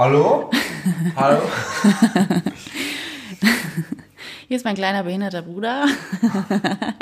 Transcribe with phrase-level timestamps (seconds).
[0.00, 0.48] Hallo?
[1.14, 1.42] Hallo?
[4.48, 5.84] Hier ist mein kleiner behinderter Bruder.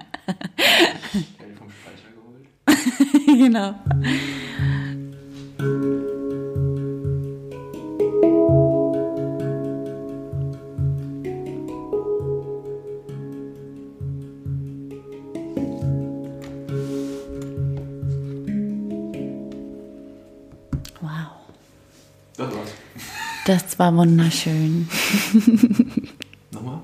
[23.79, 24.89] das war wunderschön.
[26.51, 26.81] Nochmal?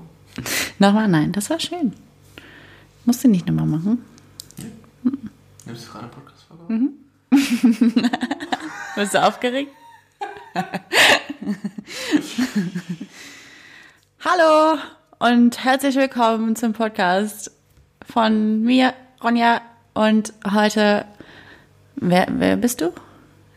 [0.79, 1.91] Nochmal, nein, das war schön.
[3.03, 4.05] Musst du nicht nochmal machen.
[5.65, 6.91] Nimmst du gerade Podcast-Folge?
[7.31, 7.39] auf?
[8.95, 9.71] Bist du aufgeregt?
[14.23, 14.79] Hallo
[15.19, 17.51] und herzlich willkommen zum Podcast
[18.07, 19.59] von mir, Ronja.
[19.93, 21.03] Und heute,
[21.97, 22.93] wer, wer bist du?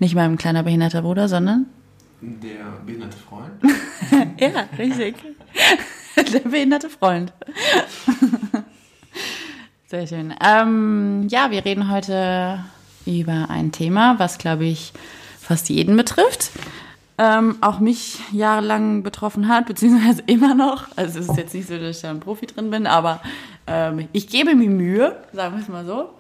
[0.01, 1.67] Nicht mein kleiner behinderter Bruder, sondern?
[2.21, 3.53] Der behinderte Freund.
[4.41, 5.17] Ja, richtig.
[6.33, 7.33] Der behinderte Freund.
[9.87, 10.35] Sehr schön.
[10.45, 12.65] Ähm, ja, wir reden heute
[13.07, 14.93] über ein Thema, was, glaube ich,
[15.41, 16.51] fast jeden betrifft.
[17.19, 20.89] Ähm, auch mich jahrelang betroffen hat, beziehungsweise immer noch.
[20.97, 23.21] Also es ist jetzt nicht so, dass ich da ein Profi drin bin, aber
[23.67, 26.11] ähm, ich gebe mir Mühe, sagen wir es mal so.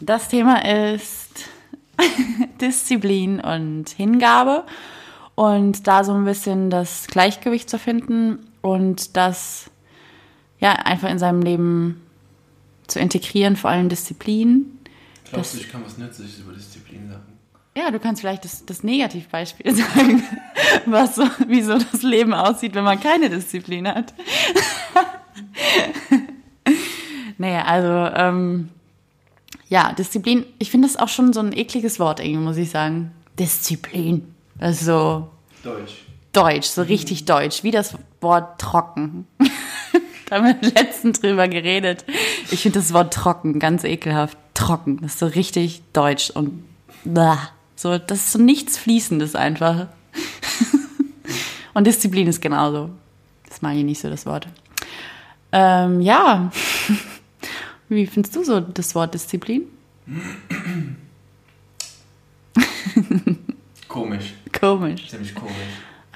[0.00, 1.44] Das Thema ist
[2.60, 4.64] Disziplin und Hingabe
[5.34, 9.70] und da so ein bisschen das Gleichgewicht zu finden und das
[10.58, 12.00] ja einfach in seinem Leben
[12.86, 14.78] zu integrieren, vor allem Disziplin.
[15.30, 17.22] Glaubst du, ich kann was Nützliches über Disziplin sagen?
[17.76, 20.22] Ja, du kannst vielleicht das, das Negativbeispiel sagen,
[20.86, 24.12] was so, wie so das Leben aussieht, wenn man keine Disziplin hat.
[27.38, 28.68] naja, also ähm,
[29.68, 33.12] ja, Disziplin, ich finde das auch schon so ein ekliges Wort irgendwie, muss ich sagen.
[33.38, 34.31] Disziplin.
[34.62, 35.28] Das ist so
[35.64, 36.04] Deutsch.
[36.32, 39.26] deutsch, so richtig deutsch, wie das Wort trocken.
[40.28, 42.04] da haben wir letztens drüber geredet.
[42.52, 44.38] Ich finde das Wort trocken ganz ekelhaft.
[44.54, 46.62] Trocken, das ist so richtig deutsch und
[47.02, 47.50] blah.
[47.74, 49.88] so, das ist so nichts Fließendes einfach.
[51.74, 52.90] und Disziplin ist genauso.
[53.48, 54.46] Das mag ich nicht so, das Wort.
[55.50, 56.52] Ähm, ja.
[57.88, 59.64] Wie findest du so das Wort Disziplin?
[63.88, 64.34] Komisch.
[64.62, 65.08] Komisch.
[65.08, 65.52] Ziemlich komisch.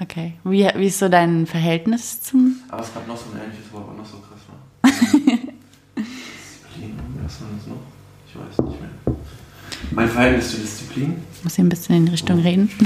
[0.01, 0.35] Okay.
[0.45, 3.89] Wie, wie ist so dein Verhältnis zum Aber es gab noch so ein ähnliches Wort,
[3.89, 4.57] was noch so krass war.
[5.97, 7.81] Disziplin, was war das noch?
[8.25, 9.15] Ich weiß nicht mehr.
[9.91, 11.21] Mein Verhältnis zu Disziplin?
[11.43, 12.69] Muss ich ein bisschen in die Richtung reden?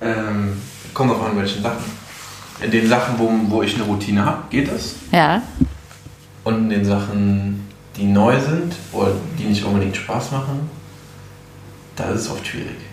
[0.00, 0.52] ähm,
[0.94, 1.90] kommt drauf an, welchen Sachen.
[2.62, 4.94] In den Sachen, wo, wo ich eine Routine habe, geht das.
[5.10, 5.42] Ja.
[6.44, 10.70] Und in den Sachen, die neu sind oder die nicht unbedingt Spaß machen,
[11.96, 12.91] da ist es oft schwierig.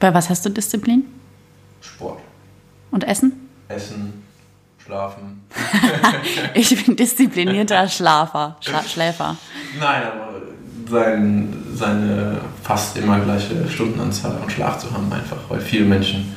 [0.00, 0.10] Ja.
[0.10, 1.04] Bei was hast du Disziplin?
[1.80, 2.18] Sport,
[2.90, 3.32] Und Essen?
[3.68, 4.22] Essen,
[4.84, 5.42] Schlafen.
[6.54, 9.36] Ich bin disziplinierter Schlafer, Schla Schläfer.
[9.78, 10.40] Nein, aber
[10.90, 15.36] sein, seine fast immer gleiche Stundenanzahl an Schlaf zu haben, einfach.
[15.48, 16.34] Weil viele Menschen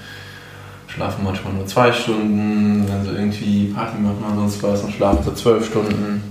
[0.87, 5.23] schlafen manchmal nur zwei Stunden, wenn sie irgendwie Party machen oder sonst was, dann schlafen
[5.23, 6.21] sie zwölf Stunden.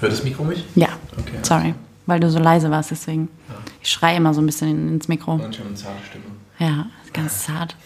[0.00, 0.64] Hört das Mikro mich?
[0.74, 1.38] Ja, Okay.
[1.42, 1.74] sorry,
[2.06, 3.28] weil du so leise warst, deswegen.
[3.82, 5.36] Ich schreie immer so ein bisschen in- ins Mikro.
[5.36, 6.24] Manchmal eine zarte Stimme.
[6.58, 7.76] Ja, ganz zart.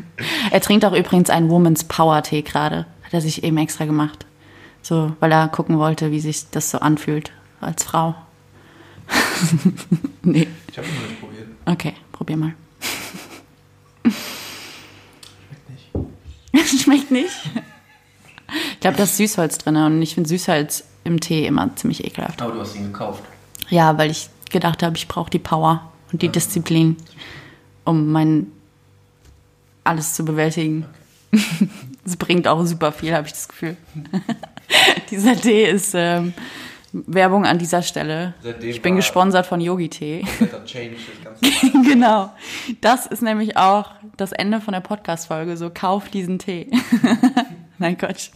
[0.50, 2.86] er trinkt auch übrigens einen Woman's Power Tee gerade.
[3.02, 4.26] Hat er sich eben extra gemacht.
[4.82, 8.14] So, weil er gucken wollte, wie sich das so anfühlt als Frau.
[10.22, 10.46] nee.
[10.70, 11.48] Ich habe noch nicht probiert.
[11.64, 12.54] Okay, probier mal.
[15.48, 15.70] Schmeckt
[16.52, 16.82] nicht.
[16.82, 17.30] Schmeckt nicht.
[18.74, 22.40] Ich glaube, da ist Süßholz drin und ich finde Süßholz im Tee immer ziemlich ekelhaft.
[22.42, 23.22] Aber du hast ihn gekauft.
[23.70, 26.96] Ja, weil ich gedacht habe, ich brauche die Power und die Disziplin,
[27.84, 28.48] um mein
[29.84, 30.86] alles zu bewältigen.
[32.04, 33.76] Es bringt auch super viel, habe ich das Gefühl.
[35.10, 36.32] Dieser Tee ist ähm,
[36.92, 38.34] Werbung an dieser Stelle.
[38.42, 40.24] Seitdem Ich bin gesponsert von Yogi Tee.
[40.38, 41.82] Wetter Change, das Ganze.
[41.84, 42.32] genau.
[42.80, 45.56] Das ist nämlich auch das Ende von der Podcast-Folge.
[45.56, 46.70] So, kauf diesen Tee.
[47.78, 48.30] Nein, Quatsch.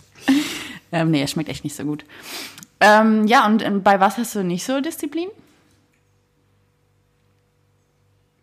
[0.91, 2.05] Ähm, nee, er schmeckt echt nicht so gut.
[2.81, 5.29] Ähm, ja, und ähm, bei was hast du nicht so Disziplin?
[5.29, 5.37] Eine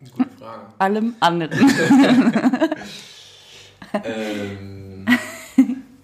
[0.00, 0.62] gute Frage.
[0.78, 1.50] Allem anderen.
[4.04, 5.06] ähm,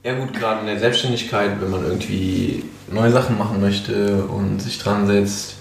[0.02, 4.78] ja gut, gerade in der Selbstständigkeit, wenn man irgendwie neue Sachen machen möchte und sich
[4.78, 5.56] dran setzt,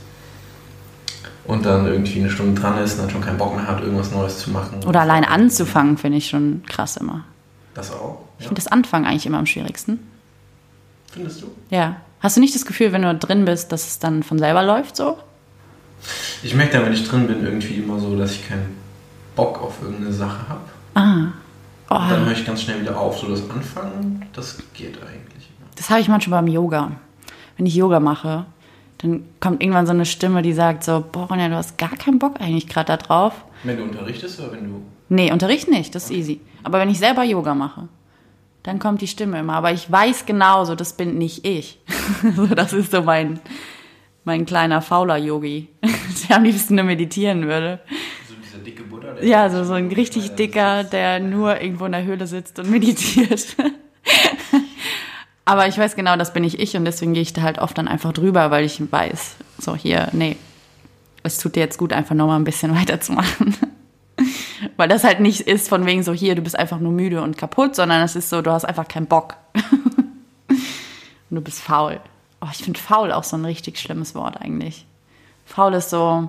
[1.45, 4.12] und dann irgendwie eine Stunde dran ist und dann schon keinen Bock mehr hat, irgendwas
[4.12, 4.83] Neues zu machen.
[4.85, 7.25] Oder allein anzufangen, finde ich schon krass immer.
[7.74, 8.21] Das auch?
[8.39, 10.00] Ich finde das Anfangen eigentlich immer am schwierigsten.
[11.12, 11.47] Findest du?
[11.69, 11.97] Ja.
[12.19, 14.95] Hast du nicht das Gefühl, wenn du drin bist, dass es dann von selber läuft
[14.95, 15.18] so?
[16.44, 18.78] Ich merke dann, wenn ich drin bin, irgendwie immer so, dass ich keinen
[19.36, 20.62] Bock auf irgendeine Sache habe.
[20.96, 21.32] Ah.
[21.90, 23.20] Oh, Und dann höre ich ganz schnell wieder auf.
[23.20, 25.70] So das Anfangen, das geht eigentlich immer.
[25.76, 26.92] das habe ich manchmal beim Yoga.
[27.58, 28.46] Wenn ich Yoga mache,
[29.00, 32.20] dann kommt irgendwann so eine Stimme, die sagt so, boah, Ronja, du hast gar keinen
[32.20, 33.34] Bock eigentlich gerade da drauf.
[33.64, 34.82] Wenn du unterrichtest oder wenn du.
[35.10, 36.42] Nee, Unterricht nicht, das ist easy.
[36.64, 37.88] Aber wenn ich selber Yoga mache,
[38.64, 39.54] dann kommt die Stimme immer.
[39.54, 41.80] Aber ich weiß genauso, das bin nicht ich.
[42.36, 43.40] so, das ist so mein,
[44.25, 45.70] mein kleiner fauler Yogi,
[46.30, 47.80] der am liebsten nur meditieren würde.
[48.28, 49.25] So dieser dicke Buddha, der.
[49.25, 53.56] Ja, so, so ein richtig dicker, der nur irgendwo in der Höhle sitzt und meditiert.
[55.46, 57.78] Aber ich weiß genau, das bin nicht ich und deswegen gehe ich da halt oft
[57.78, 60.38] dann einfach drüber, weil ich weiß, so hier, nee,
[61.24, 63.56] es tut dir jetzt gut, einfach nochmal ein bisschen weiterzumachen.
[64.78, 67.38] weil das halt nicht ist von wegen so, hier, du bist einfach nur müde und
[67.38, 69.36] kaputt, sondern es ist so, du hast einfach keinen Bock.
[70.48, 72.00] und du bist faul.
[72.44, 74.86] Oh, ich finde faul auch so ein richtig schlimmes Wort eigentlich.
[75.45, 76.28] Faul ist so,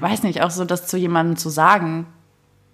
[0.00, 2.06] weiß nicht, auch so das zu jemandem zu sagen,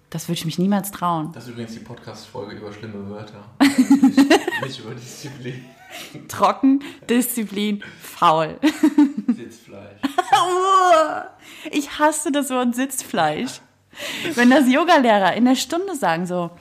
[0.09, 1.31] das würde ich mich niemals trauen.
[1.33, 3.43] Das ist übrigens die Podcast-Folge über schlimme Wörter.
[4.63, 5.63] Nicht über Disziplin.
[6.27, 8.57] Trocken, Disziplin, faul.
[9.27, 10.01] Sitzfleisch.
[11.71, 13.59] Ich hasse das Wort Sitzfleisch.
[14.35, 16.51] Wenn das Yogalehrer in der Stunde sagen so,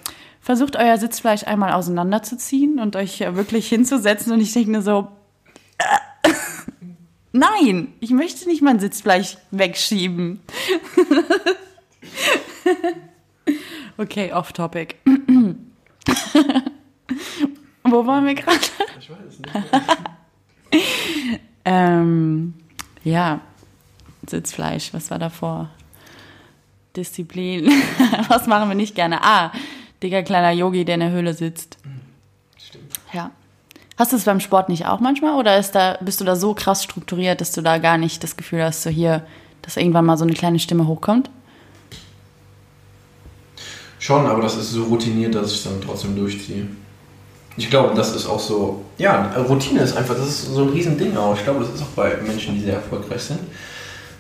[0.45, 5.09] versucht euer Sitzfleisch einmal auseinanderzuziehen und euch wirklich hinzusetzen und ich denke mir so,
[5.79, 5.97] äh,
[7.33, 10.41] nein, ich möchte nicht mein Sitzfleisch wegschieben.
[13.97, 14.97] okay, off topic.
[17.85, 18.59] Wo waren wir gerade?
[19.01, 19.51] Ich weiß es nicht.
[21.65, 22.53] Ähm,
[23.03, 23.41] ja,
[24.29, 25.71] Sitzfleisch, was war davor?
[26.95, 27.65] Disziplin.
[28.29, 29.23] was machen wir nicht gerne?
[29.23, 29.51] Ah,
[30.03, 31.79] dicker kleiner Yogi, der in der Höhle sitzt.
[32.57, 32.93] Stimmt.
[33.13, 33.31] Ja.
[33.97, 36.55] Hast du es beim Sport nicht auch manchmal oder ist da, bist du da so
[36.55, 39.25] krass strukturiert, dass du da gar nicht das Gefühl hast, so hier,
[39.63, 41.31] dass irgendwann mal so eine kleine Stimme hochkommt?
[44.01, 46.67] Schon, aber das ist so routiniert, dass ich es dann trotzdem durchziehe.
[47.57, 51.17] Ich glaube, das ist auch so, ja, Routine ist einfach, das ist so ein Riesending
[51.17, 51.37] auch.
[51.37, 53.39] Ich glaube, das ist auch bei Menschen, die sehr erfolgreich sind.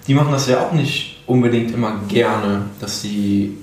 [0.06, 3.58] Die machen das ja auch nicht unbedingt immer gerne, dass sie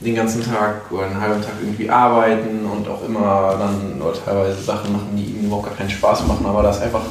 [0.00, 4.92] den ganzen Tag oder einen halben Tag irgendwie arbeiten und auch immer dann teilweise Sachen
[4.92, 6.46] machen, die ihnen überhaupt gar keinen Spaß machen.
[6.46, 7.02] Aber das einfach,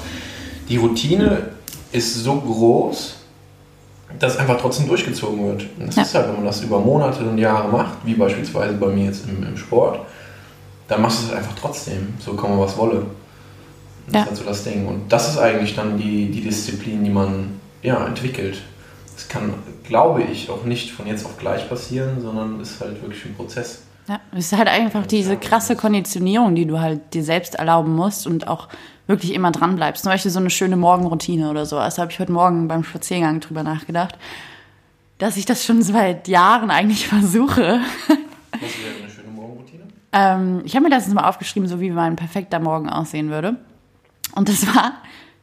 [0.68, 1.50] die Routine
[1.92, 3.16] ist so groß,
[4.18, 5.66] dass einfach trotzdem durchgezogen wird.
[5.80, 6.02] Und das Ja.
[6.02, 9.26] ist halt, wenn man das über Monate und Jahre macht, wie beispielsweise bei mir jetzt
[9.30, 10.00] im, im Sport,
[10.88, 13.04] dann machst du es halt einfach trotzdem, so komme was wolle.
[14.08, 14.22] Das Ja.
[14.22, 14.88] ist halt so das Ding.
[14.88, 18.62] Und das ist eigentlich dann die, die Disziplin, die man ja, entwickelt.
[19.16, 19.54] Das kann,
[19.90, 23.84] glaube ich, auch nicht von jetzt auf gleich passieren, sondern ist halt wirklich ein Prozess.
[24.08, 28.26] Ja, es ist halt einfach diese krasse Konditionierung, die du halt dir selbst erlauben musst
[28.26, 28.70] und auch
[29.08, 30.04] wirklich immer dran bleibst.
[30.04, 31.78] Zum Beispiel so eine schöne Morgenroutine oder so.
[31.78, 34.18] Also habe ich heute Morgen beim Spaziergang drüber nachgedacht,
[35.18, 37.82] dass ich das schon seit Jahren eigentlich versuche.
[37.82, 39.84] Was wäre eine schöne Morgenroutine?
[40.12, 43.58] Ähm, ich habe mir letztens mal aufgeschrieben, so wie mein perfekter Morgen aussehen würde.
[44.36, 44.94] Und das war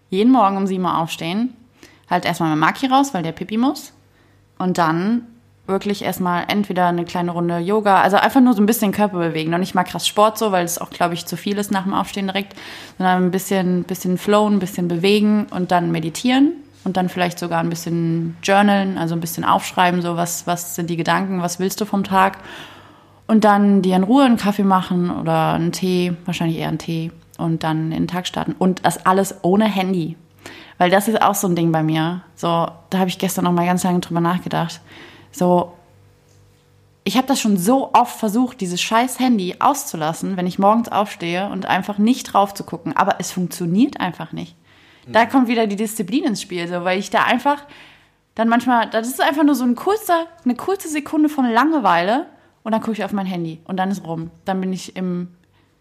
[0.08, 1.54] jeden Morgen um 7 Uhr aufstehen,
[2.08, 3.92] halt erstmal mit Maki raus, weil der Pipi muss.
[4.58, 5.22] Und dann
[5.66, 9.50] wirklich erstmal entweder eine kleine Runde Yoga, also einfach nur so ein bisschen Körper bewegen.
[9.50, 11.84] Noch nicht mal krass Sport so, weil es auch, glaube ich, zu viel ist nach
[11.84, 12.54] dem Aufstehen direkt,
[12.98, 16.52] sondern ein bisschen, bisschen flowen, ein bisschen bewegen und dann meditieren
[16.84, 20.88] und dann vielleicht sogar ein bisschen journalen, also ein bisschen aufschreiben, so was, was sind
[20.88, 22.38] die Gedanken, was willst du vom Tag.
[23.26, 27.10] Und dann dir in Ruhe einen Kaffee machen oder einen Tee, wahrscheinlich eher einen Tee
[27.38, 28.54] und dann in den Tag starten.
[28.56, 30.16] Und das alles ohne Handy.
[30.78, 32.22] Weil das ist auch so ein Ding bei mir.
[32.34, 32.48] So,
[32.90, 34.80] da habe ich gestern noch mal ganz lange drüber nachgedacht.
[35.32, 35.72] So,
[37.04, 41.48] ich habe das schon so oft versucht, dieses scheiß Handy auszulassen, wenn ich morgens aufstehe
[41.48, 42.96] und einfach nicht drauf zu gucken.
[42.96, 44.56] Aber es funktioniert einfach nicht.
[45.08, 47.62] Da kommt wieder die Disziplin ins Spiel, so, weil ich da einfach
[48.34, 52.26] dann manchmal, das ist einfach nur so ein kurzer, eine kurze Sekunde von Langeweile
[52.64, 54.30] und dann gucke ich auf mein Handy und dann ist rum.
[54.44, 55.28] Dann bin ich im,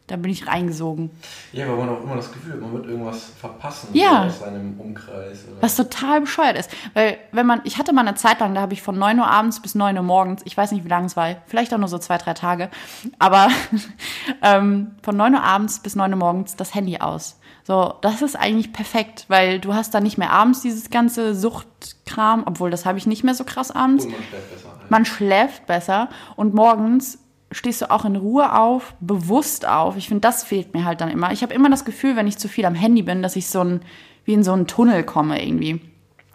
[0.08, 1.10] dann bin ich reingesogen.
[1.52, 4.26] Ja, weil man auch immer das Gefühl hat, man wird irgendwas verpassen Ja.
[4.28, 5.46] aus seinem Umkreis.
[5.52, 5.62] Oder?
[5.62, 6.70] Was total bescheuert ist.
[6.94, 9.28] Weil, wenn man, ich hatte mal eine Zeit lang, da habe ich von 9 Uhr
[9.28, 11.88] abends bis 9 Uhr morgens, ich weiß nicht, wie lange es war, vielleicht auch nur
[11.88, 12.70] so zwei, drei Tage,
[13.18, 13.50] aber
[14.42, 17.40] ähm, von 9 Uhr abends bis 9 Uhr morgens das Handy aus.
[17.64, 22.44] So, das ist eigentlich perfekt, weil du hast dann nicht mehr abends dieses ganze Suchtkram,
[22.46, 24.06] obwohl das habe ich nicht mehr so krass abends.
[24.06, 24.86] Und man schläft besser ein.
[24.90, 27.18] Man schläft besser und morgens
[27.56, 29.96] stehst du auch in Ruhe auf, bewusst auf.
[29.98, 31.32] Ich finde, das fehlt mir halt dann immer.
[31.32, 33.62] Ich habe immer das Gefühl, wenn ich zu viel am Handy bin, dass ich so
[33.62, 33.82] ein,
[34.26, 35.80] wie in so einen Tunnel komme irgendwie.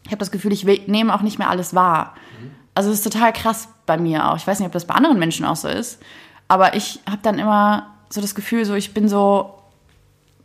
[0.04, 2.14] ich habe das Gefühl, ich nehme auch nicht mehr alles wahr.
[2.74, 4.36] Also es ist total krass bei mir auch.
[4.36, 6.00] Ich weiß nicht, ob das bei anderen Menschen auch so ist,
[6.48, 9.54] aber ich habe dann immer so das Gefühl, so ich bin so,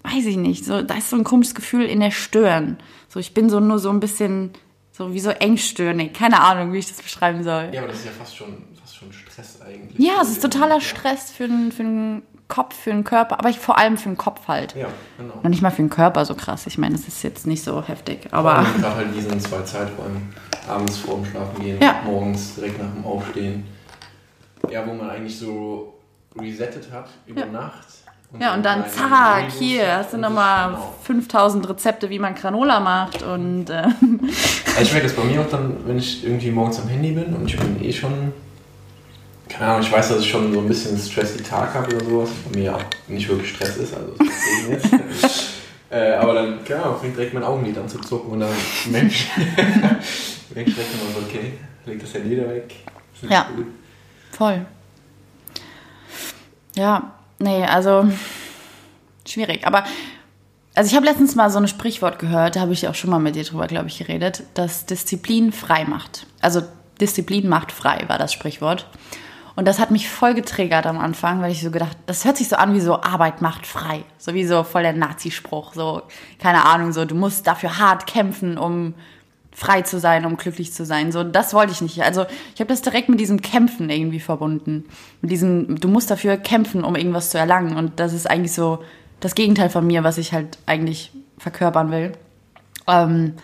[0.04, 2.78] weiß ich nicht, so da ist so ein komisches Gefühl in der Stirn.
[3.08, 4.52] So ich bin so nur so ein bisschen
[4.92, 6.14] so wie so engstirnig.
[6.14, 7.70] Keine Ahnung, wie ich das beschreiben soll.
[7.74, 8.64] Ja, aber das ist ja fast schon,
[9.12, 10.00] schon Stress eigentlich.
[10.00, 13.58] Ja, es ist totaler Stress für den, für den Kopf, für den Körper, aber ich,
[13.60, 14.76] vor allem für den Kopf halt.
[14.76, 15.36] Ja, genau.
[15.42, 16.68] Noch nicht mal für den Körper so krass.
[16.68, 18.60] Ich meine, das ist jetzt nicht so heftig, aber.
[18.60, 20.34] Und gerade halt diesen zwei Zeiträumen.
[20.68, 22.02] Abends vorm Schlafen gehen, Ja.
[22.06, 23.66] morgens direkt nach dem Aufstehen.
[24.70, 25.94] Ja, wo man eigentlich so
[26.40, 27.46] resettet hat über Ja.
[27.48, 27.86] Nacht.
[28.40, 30.94] Ja, und dann zack, hier hast du und nochmal das- genau.
[31.04, 35.50] 5000 Rezepte, wie man Granola macht und äh, Also ich merke das bei mir auch
[35.50, 38.34] dann, wenn ich irgendwie morgens am Handy bin und ich bin eh schon,
[39.50, 42.30] keine Ahnung, ich weiß, dass ich schon so ein bisschen stressy Tag habe oder sowas,
[42.30, 44.90] was bei mir auch nicht wirklich Stress ist, also deswegen jetzt.
[45.90, 48.50] äh, aber dann, keine Ahnung, fängt direkt mein Augenlid an zu zucken und dann
[48.90, 49.28] merke ich
[50.54, 51.54] direkt immer so, okay,
[51.86, 52.74] leg das Handy da weg.
[53.22, 53.48] Ist Ja.
[53.56, 53.68] gut.
[54.32, 54.66] voll.
[56.76, 58.06] Ja, nee, also
[59.26, 59.66] schwierig.
[59.66, 59.86] Aber
[60.74, 63.20] also ich habe letztens mal so ein Sprichwort gehört, da habe ich auch schon mal
[63.20, 66.26] mit dir drüber, glaube ich, geredet, dass Disziplin frei macht.
[66.42, 66.64] Also
[67.00, 68.86] Disziplin macht frei war das Sprichwort.
[69.56, 72.50] Und das hat mich voll getriggert am Anfang, weil ich so gedacht, das hört sich
[72.50, 74.04] so an wie so Arbeit macht frei.
[74.18, 75.74] So wie so voll der Nazi-Spruch.
[75.74, 76.02] So,
[76.40, 78.96] keine Ahnung, so du musst dafür hart kämpfen, um
[79.54, 81.14] frei zu sein, um glücklich zu sein.
[81.14, 82.04] So, das wollte ich nicht.
[82.04, 84.84] Also ich habe das direkt mit diesem Kämpfen irgendwie verbunden.
[85.22, 87.78] Mit diesem, du musst dafür kämpfen, um irgendwas zu erlangen.
[87.78, 88.84] Und das ist eigentlich so
[89.22, 92.12] das Gegenteil von mir, was ich halt eigentlich verkörpern will.
[92.88, 93.36] Ähm,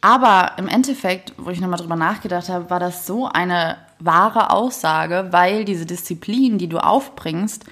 [0.00, 5.28] aber im Endeffekt, wo ich nochmal drüber nachgedacht habe, war das so eine wahre Aussage,
[5.30, 7.64] weil diese Disziplin, die du aufbringst,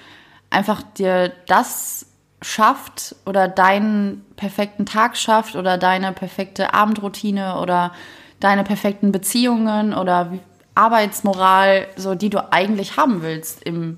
[0.49, 2.05] einfach dir das
[2.41, 7.91] schafft oder deinen perfekten Tag schafft oder deine perfekte Abendroutine oder
[8.39, 10.31] deine perfekten Beziehungen oder
[10.73, 13.97] Arbeitsmoral, so die du eigentlich haben willst im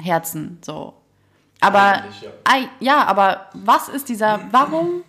[0.00, 0.94] Herzen, so.
[1.60, 2.68] Aber ja.
[2.80, 5.04] Ja, aber was ist dieser, warum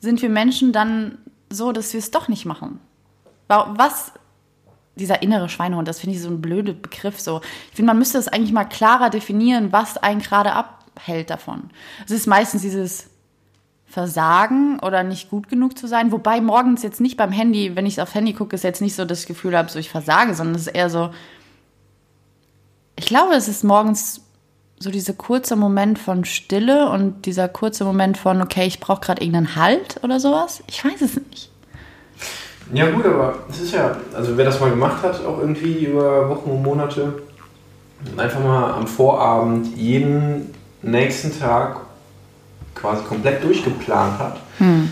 [0.00, 1.18] sind wir Menschen dann
[1.50, 2.80] so, dass wir es doch nicht machen?
[3.46, 4.10] Wa- Was,
[4.96, 7.40] dieser innere Schweinehund, das finde ich so ein blöder Begriff so.
[7.70, 11.70] Ich finde, man müsste es eigentlich mal klarer definieren, was einen gerade abhält davon.
[12.04, 13.08] Es ist meistens dieses
[13.86, 18.00] Versagen oder nicht gut genug zu sein, wobei morgens jetzt nicht beim Handy, wenn ich
[18.00, 20.62] aufs Handy gucke, ist jetzt nicht so, das Gefühl habe, so ich versage, sondern es
[20.62, 21.10] ist eher so,
[22.96, 24.20] ich glaube, es ist morgens
[24.78, 29.22] so dieser kurze Moment von Stille und dieser kurze Moment von, okay, ich brauche gerade
[29.22, 30.62] irgendeinen Halt oder sowas.
[30.66, 31.50] Ich weiß es nicht.
[32.72, 36.28] Ja gut, aber es ist ja, also wer das mal gemacht hat, auch irgendwie über
[36.28, 37.22] Wochen und Monate,
[38.16, 41.76] einfach mal am Vorabend jeden nächsten Tag
[42.74, 44.40] quasi komplett durchgeplant hat.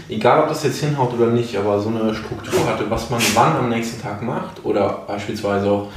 [0.08, 3.56] Egal ob das jetzt hinhaut oder nicht, aber so eine Struktur hatte, was man wann
[3.56, 5.88] am nächsten Tag macht oder beispielsweise auch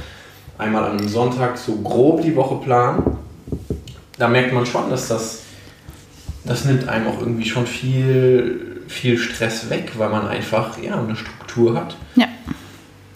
[0.58, 3.02] einmal an einem Sonntag so grob die Woche planen,
[4.18, 5.40] da merkt man schon, dass das,
[6.44, 11.16] das nimmt einem auch irgendwie schon viel, viel Stress weg, weil man einfach ja, eine
[11.16, 12.26] Struktur hat Ja.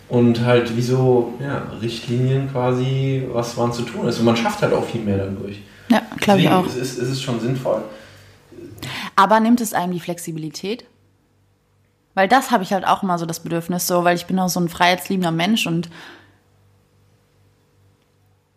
[0.09, 4.19] und halt wie so ja, Richtlinien quasi, was wann zu tun ist.
[4.19, 5.61] Und man schafft halt auch viel mehr dadurch.
[5.89, 6.67] Ja, glaube ich auch.
[6.67, 7.83] ist es, ist es schon sinnvoll.
[9.17, 10.85] Aber nimmt es einem die Flexibilität?
[12.15, 14.49] Weil das habe ich halt auch immer so das Bedürfnis, so, weil ich bin auch
[14.49, 15.89] so ein freiheitsliebender Mensch und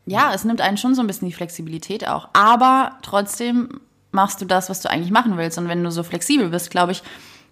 [0.06, 2.28] ja, es nimmt einen schon so ein bisschen die Flexibilität auch.
[2.34, 3.80] Aber trotzdem
[4.14, 5.58] machst du das, was du eigentlich machen willst.
[5.58, 7.04] Und wenn du so flexibel bist, glaube ich,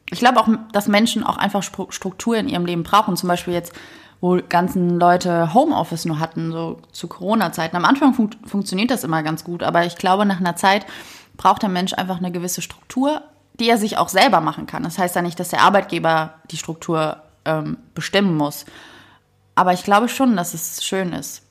[0.09, 3.15] ich glaube auch, dass Menschen auch einfach Struktur in ihrem Leben brauchen.
[3.15, 3.73] Zum Beispiel jetzt,
[4.19, 7.75] wo ganzen Leute Homeoffice nur hatten, so zu Corona-Zeiten.
[7.75, 10.85] Am Anfang fun funktioniert das immer ganz gut, aber ich glaube, nach einer Zeit
[11.37, 13.21] braucht der Mensch einfach eine gewisse Struktur,
[13.59, 14.83] die er sich auch selber machen kann.
[14.83, 18.65] Das heißt ja nicht, dass der Arbeitgeber die Struktur ähm, bestimmen muss.
[19.55, 21.43] Aber ich glaube schon, dass es schön ist,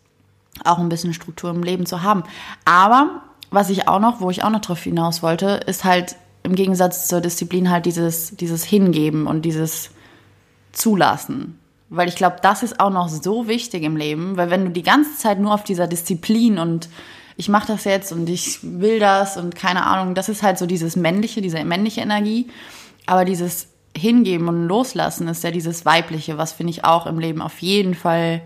[0.65, 2.25] auch ein bisschen Struktur im Leben zu haben.
[2.65, 6.55] Aber was ich auch noch, wo ich auch noch drauf hinaus wollte, ist halt im
[6.55, 9.91] Gegensatz zur Disziplin halt dieses, dieses Hingeben und dieses
[10.73, 11.59] Zulassen.
[11.89, 14.83] Weil ich glaube, das ist auch noch so wichtig im Leben, weil wenn du die
[14.83, 16.89] ganze Zeit nur auf dieser Disziplin und
[17.37, 20.67] ich mache das jetzt und ich will das und keine Ahnung, das ist halt so
[20.67, 22.49] dieses männliche, diese männliche Energie.
[23.07, 27.43] Aber dieses Hingeben und Loslassen ist ja dieses weibliche, was finde ich auch im Leben
[27.43, 28.43] auf jeden Fall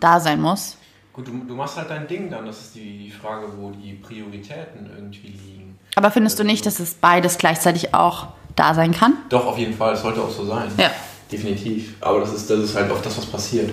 [0.00, 0.77] da sein muss.
[1.18, 2.46] Gut, du, du machst halt dein Ding dann.
[2.46, 5.76] Das ist die, die Frage, wo die Prioritäten irgendwie liegen.
[5.96, 9.14] Aber findest du nicht, dass es beides gleichzeitig auch da sein kann?
[9.28, 9.94] Doch, auf jeden Fall.
[9.94, 10.70] Es sollte auch so sein.
[10.76, 10.92] Ja.
[11.32, 11.94] Definitiv.
[12.00, 13.68] Aber das ist, das ist halt auch das, was passiert.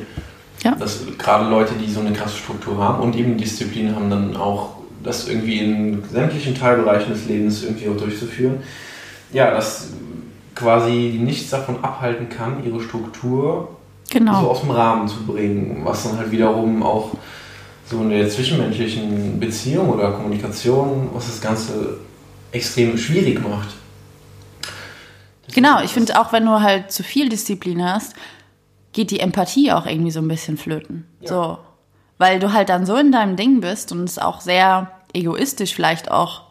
[0.63, 0.73] Ja.
[0.73, 4.77] Dass gerade Leute, die so eine krasse Struktur haben und eben Disziplin haben, dann auch
[5.03, 8.63] das irgendwie in sämtlichen Teilbereichen des Lebens irgendwie auch durchzuführen.
[9.31, 9.89] Ja, das
[10.55, 13.75] quasi nichts davon abhalten kann, ihre Struktur
[14.09, 14.41] Genau.
[14.41, 17.11] so aus dem Rahmen zu bringen, was dann halt wiederum auch
[17.89, 21.97] so in der zwischenmenschlichen Beziehung oder Kommunikation, was das Ganze
[22.51, 23.69] extrem schwierig macht.
[25.53, 28.15] Genau, ich finde auch, wenn du halt zu viel Disziplin hast,
[28.93, 31.05] geht die Empathie auch irgendwie so ein bisschen flöten.
[31.21, 31.27] Ja.
[31.27, 31.57] So.
[32.17, 36.09] Weil du halt dann so in deinem Ding bist und es auch sehr egoistisch vielleicht
[36.09, 36.44] auch.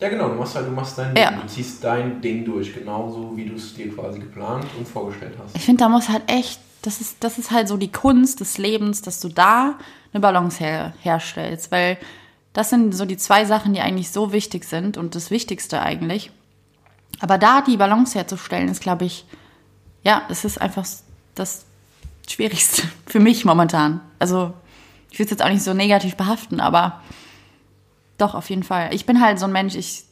[0.00, 1.30] Ja, genau, du machst halt, du machst dein Ja.
[1.30, 5.34] Ding, du ziehst dein Ding durch, genauso wie du es dir quasi geplant und vorgestellt
[5.38, 5.54] hast.
[5.54, 8.56] Ich finde, da muss halt echt, das ist, das ist halt so die Kunst des
[8.56, 9.78] Lebens, dass du da
[10.12, 11.70] eine Balance her, herstellst.
[11.70, 11.98] Weil
[12.54, 16.30] das sind so die zwei Sachen, die eigentlich so wichtig sind und das Wichtigste eigentlich.
[17.20, 19.26] Aber da die Balance herzustellen, ist, glaube ich,
[20.02, 20.86] ja, es ist einfach
[21.34, 21.66] das
[22.26, 24.00] Schwierigste für mich momentan.
[24.18, 24.54] Also,
[25.10, 27.02] ich will es jetzt auch nicht so negativ behaften, aber
[28.20, 28.92] doch, auf jeden Fall.
[28.92, 30.04] Ich bin halt so ein Mensch, ich,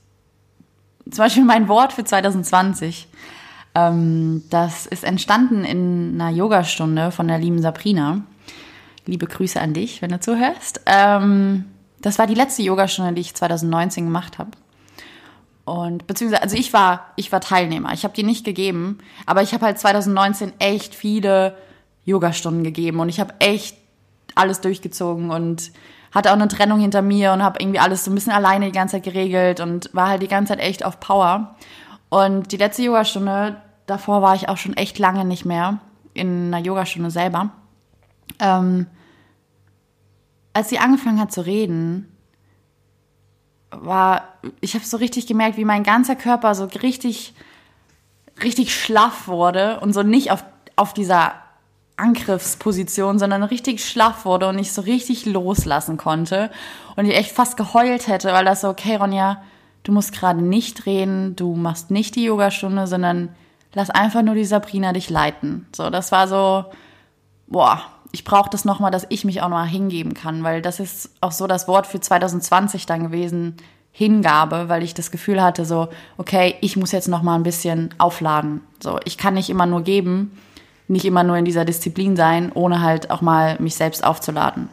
[1.10, 3.08] zum Beispiel mein Wort für 2020,
[3.74, 8.22] ähm, das ist entstanden in einer Yogastunde von der lieben Sabrina.
[9.06, 10.82] Liebe Grüße an dich, wenn du zuhörst.
[10.86, 11.64] Ähm,
[12.00, 14.50] das war die letzte Yogastunde, die ich 2019 gemacht habe.
[15.64, 17.92] Und beziehungsweise, also ich war, ich war Teilnehmer.
[17.92, 21.56] Ich habe die nicht gegeben, aber ich habe halt 2019 echt viele
[22.04, 23.76] Yogastunden gegeben und ich habe echt
[24.34, 25.72] alles durchgezogen und
[26.12, 28.72] hatte auch eine Trennung hinter mir und habe irgendwie alles so ein bisschen alleine die
[28.72, 31.56] ganze Zeit geregelt und war halt die ganze Zeit echt auf Power.
[32.08, 35.78] Und die letzte Yogastunde, davor war ich auch schon echt lange nicht mehr
[36.14, 37.50] in einer Yogastunde selber.
[38.40, 38.86] Ähm,
[40.52, 42.12] als sie angefangen hat zu reden,
[43.70, 44.24] war,
[44.60, 47.34] ich habe so richtig gemerkt, wie mein ganzer Körper so richtig,
[48.42, 50.44] richtig schlaff wurde und so nicht auf,
[50.76, 51.34] auf dieser
[51.98, 56.50] Angriffsposition, sondern richtig schlaff wurde und ich so richtig loslassen konnte
[56.96, 59.42] und ich echt fast geheult hätte, weil das so, okay, Ronja,
[59.82, 63.30] du musst gerade nicht reden, du machst nicht die Yogastunde, sondern
[63.74, 65.66] lass einfach nur die Sabrina dich leiten.
[65.74, 66.64] So, das war so,
[67.46, 71.10] boah, ich brauche das nochmal, dass ich mich auch nochmal hingeben kann, weil das ist
[71.20, 73.56] auch so das Wort für 2020 dann gewesen,
[73.90, 78.60] Hingabe, weil ich das Gefühl hatte, so, okay, ich muss jetzt nochmal ein bisschen aufladen.
[78.80, 80.38] So, ich kann nicht immer nur geben,
[80.88, 84.68] nicht immer nur in dieser Disziplin sein, ohne halt auch mal mich selbst aufzuladen.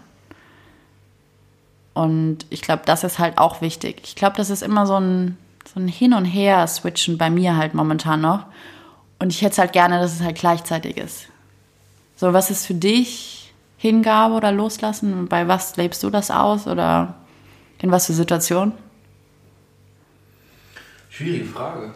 [1.93, 4.01] Und ich glaube, das ist halt auch wichtig.
[4.03, 5.37] Ich glaube, das ist immer so ein,
[5.73, 8.45] so ein Hin und Her switchen bei mir halt momentan noch.
[9.19, 11.27] Und ich hätte es halt gerne, dass es halt gleichzeitig ist.
[12.17, 15.27] So, was ist für dich Hingabe oder Loslassen?
[15.27, 17.15] Bei was lebst du das aus oder
[17.79, 18.73] in was für Situationen?
[21.09, 21.93] Schwierige Frage.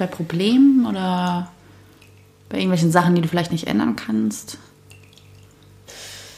[0.00, 1.50] Bei Problemen oder
[2.48, 4.56] bei irgendwelchen Sachen, die du vielleicht nicht ändern kannst?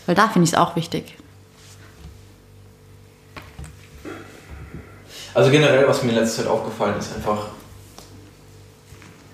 [0.05, 1.17] Weil da finde ich es auch wichtig.
[5.33, 7.51] Also generell, was mir in letzter Zeit aufgefallen ist, einfach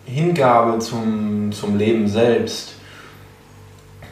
[0.04, 2.74] Hingabe zum, zum Leben selbst.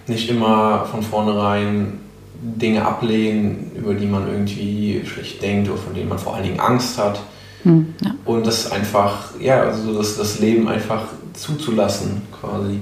[0.06, 2.00] Nicht immer von vornherein
[2.40, 6.60] Dinge ablehnen, über die man irgendwie schlecht denkt oder von denen man vor allen Dingen
[6.60, 7.20] Angst hat.
[7.66, 8.14] Hm, ja.
[8.24, 11.02] Und das einfach, ja, also das, das Leben einfach
[11.32, 12.78] zuzulassen quasi.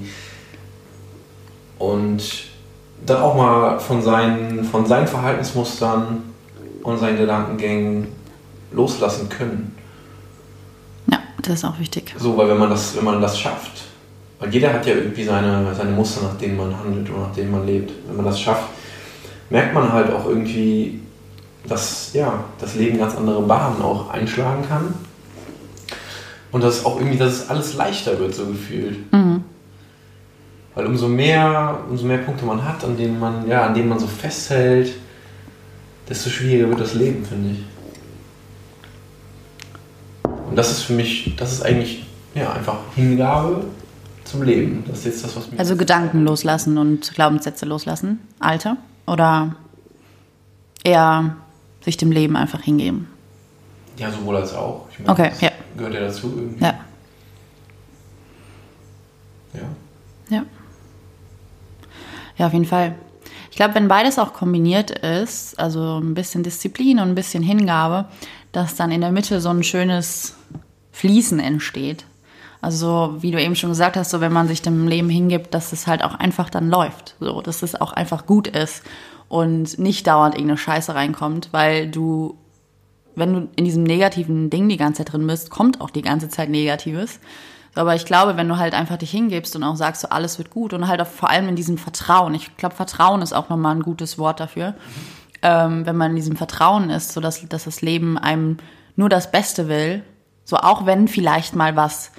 [1.79, 2.21] Und
[3.03, 6.21] dann auch mal von seinen, von seinen Verhaltensmustern
[6.83, 8.09] und seinen Gedankengängen
[8.71, 9.75] loslassen können.
[11.09, 12.13] ja, das ist auch wichtig.
[12.19, 13.85] So, weil wenn man das, wenn man das schafft,
[14.39, 17.49] weil jeder hat ja irgendwie seine, seine Muster, nach denen man handelt oder nach denen
[17.49, 17.91] man lebt.
[18.05, 18.69] Wenn man das schafft,
[19.49, 20.99] merkt man halt auch irgendwie,
[21.67, 24.93] dass ja, das Leben ganz andere Bahnen auch einschlagen kann.
[26.51, 29.11] Und dass auch irgendwie, dass es alles leichter wird, so gefühlt.
[29.11, 29.43] Mhm.
[30.73, 33.99] Weil umso mehr, umso mehr Punkte man hat, an denen man, ja, an denen man
[33.99, 34.93] so festhält,
[36.07, 37.65] desto schwieriger wird das Leben, finde ich.
[40.49, 43.65] Und das ist für mich, das ist eigentlich ja, einfach Hingabe
[44.25, 44.83] zum Leben.
[44.87, 45.59] Das ist jetzt das, was mir.
[45.59, 48.19] Also Gedanken loslassen und Glaubenssätze loslassen.
[48.39, 48.77] Alter?
[49.07, 49.55] Oder
[50.83, 51.35] eher
[51.85, 53.07] sich dem Leben einfach hingeben?
[53.97, 54.87] Ja, sowohl als auch.
[54.91, 55.51] Ich meine, Okay, ja.
[55.77, 56.63] Gehört ja dazu irgendwie.
[56.63, 56.79] Ja.
[59.53, 59.61] Ja.
[60.29, 60.45] Ja.
[62.37, 62.95] Ja, auf jeden Fall.
[63.49, 68.05] Ich glaube, wenn beides auch kombiniert ist, also ein bisschen Disziplin und ein bisschen Hingabe,
[68.51, 70.35] dass dann in der Mitte so ein schönes
[70.91, 72.05] Fließen entsteht.
[72.61, 75.71] Also, wie du eben schon gesagt hast, so wenn man sich dem Leben hingibt, dass
[75.71, 77.15] es halt auch einfach dann läuft.
[77.19, 78.81] So, dass es auch einfach gut ist
[79.27, 82.37] und nicht dauernd irgendeine Scheiße reinkommt, weil du,
[83.15, 86.29] wenn du in diesem negativen Ding die ganze Zeit drin bist, kommt auch die ganze
[86.29, 87.19] Zeit Negatives.
[87.75, 90.49] Aber ich glaube, wenn du halt einfach dich hingibst und auch sagst, so alles wird
[90.49, 92.33] gut und halt auch vor allem in diesem Vertrauen.
[92.33, 94.75] Ich glaube, Vertrauen ist auch nochmal ein gutes Wort dafür.
[95.41, 98.57] Ähm, wenn man in diesem Vertrauen ist, so dass, dass das Leben einem
[98.95, 100.03] nur das Beste will,
[100.45, 102.11] so auch wenn vielleicht mal was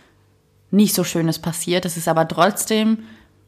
[0.70, 2.98] nicht so Schönes passiert, es aber trotzdem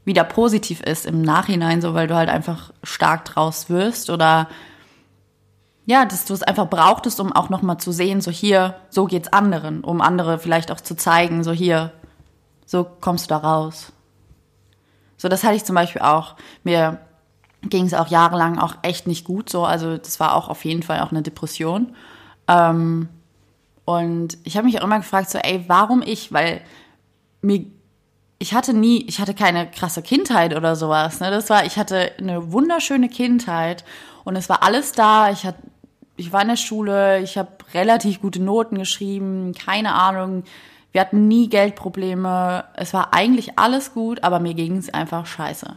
[0.08, 4.48] wieder positiv ist im Nachhinein, so weil du halt einfach stark draus wirst oder
[5.86, 9.32] ja, dass du es einfach brauchtest, um auch nochmal zu sehen, so hier, so geht's
[9.32, 11.92] anderen, um andere vielleicht auch zu zeigen, so hier,
[12.66, 13.92] so kommst du da raus.
[15.16, 16.36] So, das hatte ich zum Beispiel auch.
[16.64, 16.98] Mir
[17.62, 19.64] ging es auch jahrelang auch echt nicht gut so.
[19.64, 21.94] Also das war auch auf jeden Fall auch eine Depression.
[22.46, 23.08] Ähm,
[23.84, 26.32] und ich habe mich auch immer gefragt, so, ey, warum ich?
[26.32, 26.60] Weil
[27.40, 27.64] mir,
[28.38, 31.20] ich hatte nie, ich hatte keine krasse Kindheit oder sowas.
[31.20, 31.30] Ne?
[31.30, 33.84] Das war, ich hatte eine wunderschöne Kindheit
[34.24, 35.30] und es war alles da.
[35.30, 35.58] Ich hatte
[36.18, 40.42] ich war in der Schule, ich habe relativ gute Noten geschrieben, keine Ahnung.
[40.90, 42.64] Wir hatten nie Geldprobleme.
[42.74, 45.76] Es war eigentlich alles gut, aber mir ging es einfach scheiße.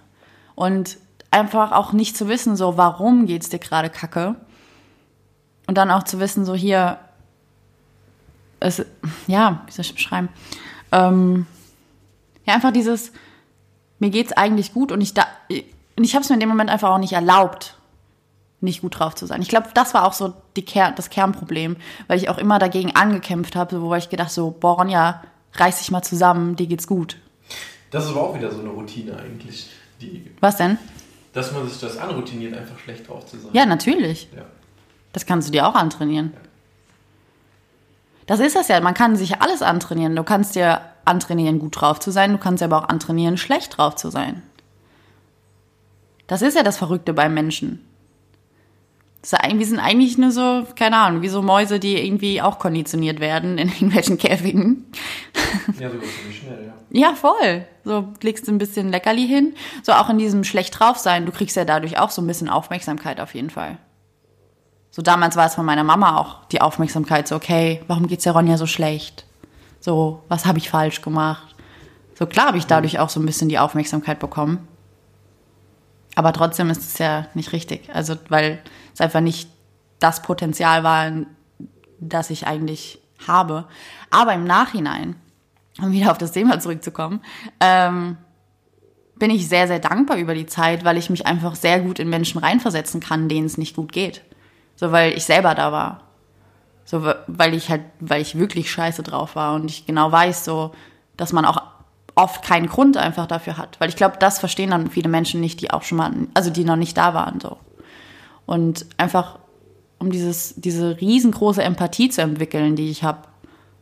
[0.56, 0.98] Und
[1.30, 4.36] einfach auch nicht zu wissen, so, warum geht's dir gerade kacke?
[5.68, 6.98] Und dann auch zu wissen, so hier,
[8.60, 8.84] es,
[9.28, 10.30] ja, wie soll ich beschreiben?
[10.92, 11.46] Ähm,
[12.52, 13.12] einfach dieses,
[14.00, 16.70] mir geht's eigentlich gut und ich da, und ich habe es mir in dem Moment
[16.70, 17.78] einfach auch nicht erlaubt,
[18.62, 19.42] nicht gut drauf zu sein.
[19.42, 22.96] Ich glaube, das war auch so die Ker das Kernproblem, weil ich auch immer dagegen
[22.96, 27.18] angekämpft habe, wo ich gedacht so, boah, Ronja, reiß dich mal zusammen, dir geht's gut.
[27.90, 29.70] Das ist aber auch wieder so eine Routine eigentlich.
[30.00, 30.78] Die, Was denn?
[31.34, 33.52] Dass man sich das anroutiniert, einfach schlecht drauf zu sein.
[33.54, 34.30] Ja, natürlich.
[34.36, 34.44] Ja.
[35.14, 36.32] Das kannst du dir auch antrainieren.
[36.34, 36.42] Ja.
[38.28, 40.16] Das ist das ja, man kann sich alles antrainieren.
[40.16, 43.96] Du kannst dir antrainieren, gut drauf zu sein, du kannst aber auch antrainieren, schlecht drauf
[43.96, 44.42] zu sein.
[46.28, 47.86] Das ist ja das Verrückte beim Menschen.
[49.24, 53.58] Wir sind eigentlich nur so, keine Ahnung, wie so Mäuse, die irgendwie auch konditioniert werden
[53.58, 54.86] in irgendwelchen Käfigen.
[55.80, 55.98] Ja, so
[56.32, 57.10] schnell, ja.
[57.10, 57.66] Ja, voll.
[57.84, 59.54] So legst du ein bisschen Leckerli hin.
[59.84, 62.50] So auch in diesem schlecht drauf sein, du kriegst ja dadurch auch so ein bisschen
[62.50, 63.78] Aufmerksamkeit auf jeden Fall.
[64.90, 68.34] So damals war es von meiner Mama auch die Aufmerksamkeit, so okay, warum geht's der
[68.34, 69.26] Ronja so schlecht?
[69.82, 71.56] So, was habe ich falsch gemacht?
[72.18, 74.68] So klar habe ich dadurch auch so ein bisschen die Aufmerksamkeit bekommen.
[76.16, 77.90] Aber trotzdem ist es ja nicht richtig.
[77.94, 78.62] Also, weil
[78.94, 79.50] es einfach nicht
[80.00, 81.12] das Potenzial war,
[82.00, 83.66] das ich eigentlich habe.
[84.10, 85.16] Aber im Nachhinein,
[85.80, 87.22] um wieder auf das Thema zurückzukommen,
[87.60, 88.18] ähm,
[89.18, 92.10] bin ich sehr, sehr dankbar über die Zeit, weil ich mich einfach sehr gut in
[92.10, 94.24] Menschen reinversetzen kann, denen es nicht gut geht.
[94.76, 96.11] So, weil ich selber da war.
[96.86, 100.72] So, weil ich halt, weil ich wirklich scheiße drauf war und ich genau weiß, so,
[101.16, 101.62] dass man auch
[102.16, 103.80] oft keinen Grund einfach dafür hat.
[103.80, 106.66] Weil ich glaube, das verstehen dann viele Menschen nicht, die auch schon mal, also die
[106.66, 107.40] noch nicht da waren.
[107.40, 107.58] so.
[108.46, 109.40] Und einfach,
[110.00, 113.20] um dieses, diese riesengroße Empathie zu entwickeln, die ich habe,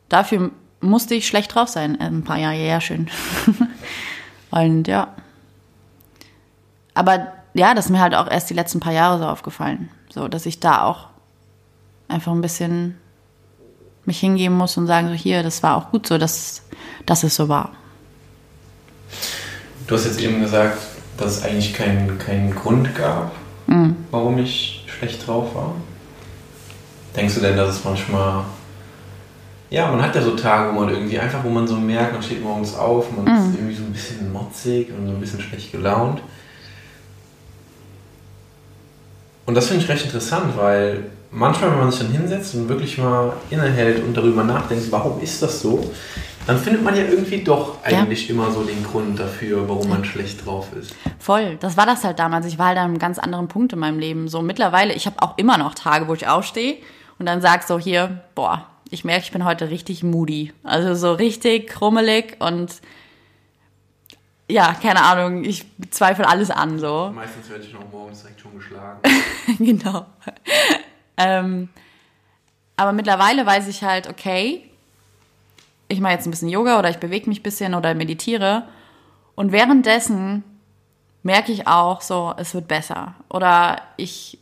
[0.10, 2.00] dafür musste ich schlecht drauf sein.
[2.00, 3.10] Ein paar Jahre, ja, schön.
[4.52, 5.16] Und ja.
[6.94, 9.90] Aber ja, das ist mir halt auch erst die letzten paar Jahre so aufgefallen.
[10.10, 11.09] So, dass ich da auch
[12.10, 12.98] einfach ein bisschen
[14.06, 16.64] mich hingeben muss und sagen, so hier, das war auch gut so, dass,
[17.06, 17.72] dass es so war.
[19.88, 20.78] Du hast jetzt eben gesagt,
[21.18, 23.32] dass es eigentlich keinen, keinen Grund gab,
[23.68, 23.96] mhm.
[24.12, 25.76] warum ich schlecht drauf war.
[27.16, 28.44] Denkst du denn, dass es manchmal.
[29.72, 32.24] Ja, man hat ja so Tage, wo man irgendwie einfach, wo man so merkt, man
[32.24, 33.50] steht morgens auf, man mhm.
[33.52, 36.22] ist irgendwie so ein bisschen motzig und so ein bisschen schlecht gelaunt.
[39.46, 42.98] Und das finde ich recht interessant, weil manchmal, wenn man sich dann hinsetzt und wirklich
[42.98, 45.92] mal innehält und darüber nachdenkt, warum ist das so,
[46.48, 48.34] dann findet man ja irgendwie doch eigentlich ja.
[48.34, 50.96] immer so den Grund dafür, warum man schlecht drauf ist.
[51.20, 52.46] Voll, das war das halt damals.
[52.48, 54.28] Ich war halt an einem ganz anderen Punkt in meinem Leben.
[54.28, 56.78] So mittlerweile, ich habe auch immer noch Tage, wo ich aufstehe
[57.20, 60.52] und dann sag so hier, boah, ich merke, ich bin heute richtig moody.
[60.64, 62.82] Also so richtig krummelig und
[64.50, 67.12] ja, keine Ahnung, ich zweifle alles an so.
[67.14, 69.00] Meistens werde ich noch morgens direkt schon geschlagen.
[69.60, 70.08] genau.
[71.20, 71.70] Ähm,
[72.78, 74.64] aber mittlerweile weiß ich halt, okay,
[75.90, 78.64] ich mache jetzt ein bisschen Yoga oder ich bewege mich ein bisschen oder meditiere.
[79.36, 80.44] Und währenddessen
[81.22, 83.16] merke ich auch so, es wird besser.
[83.30, 84.40] Oder ich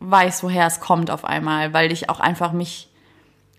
[0.00, 2.88] weiß, woher es kommt auf einmal, weil ich auch einfach mich,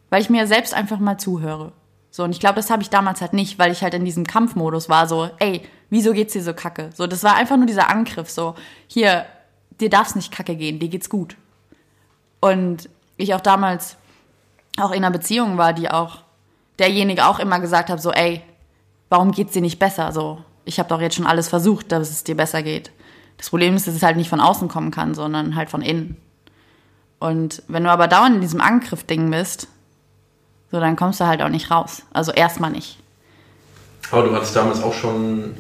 [0.10, 1.72] weil ich mir selbst einfach mal zuhöre.
[2.10, 4.26] So, und ich glaube, das habe ich damals halt nicht, weil ich halt in diesem
[4.26, 6.90] Kampfmodus war, so, ey, wieso geht's dir so kacke?
[6.96, 8.56] So, das war einfach nur dieser Angriff, so,
[8.88, 9.26] hier,
[9.82, 11.36] dir darf's nicht kacke gehen, dir geht's gut.
[12.46, 13.98] Und ich auch damals
[14.78, 16.20] auch in einer Beziehung war, die auch
[16.78, 18.44] derjenige auch immer gesagt hat, so, ey,
[19.10, 20.12] warum geht's dir nicht besser?
[20.12, 22.92] So, ich habe doch jetzt schon alles versucht, dass es dir besser geht.
[23.40, 26.18] Das Problem ist, dass es halt nicht von außen kommen kann, sondern halt von innen.
[27.18, 29.68] Und wenn du aber dauernd in diesem Angriff-Ding bist,
[30.72, 32.04] so, dann kommst du halt auch nicht raus.
[32.14, 33.00] Also erstmal nicht.
[34.12, 35.56] Aber du hattest damals auch schon